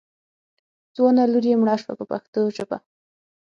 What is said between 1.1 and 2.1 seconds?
لور یې مړه شوه په